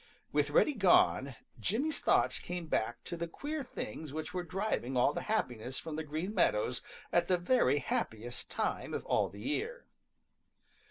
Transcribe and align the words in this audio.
With 0.31 0.49
Reddy 0.49 0.73
gone, 0.73 1.35
Jimmy's 1.59 1.99
thoughts 1.99 2.39
came 2.39 2.65
back 2.65 3.03
to 3.03 3.15
the 3.15 3.27
queer 3.27 3.63
things 3.63 4.11
which 4.11 4.33
were 4.33 4.41
driving 4.41 4.97
all 4.97 5.13
the 5.13 5.21
happiness 5.29 5.77
from 5.77 5.95
the 5.95 6.03
Green 6.03 6.33
Meadows 6.33 6.81
at 7.13 7.27
the 7.27 7.37
very 7.37 7.77
happiest 7.77 8.49
time 8.49 8.95
of 8.95 9.05
all 9.05 9.29
the 9.29 9.41
year. 9.41 9.85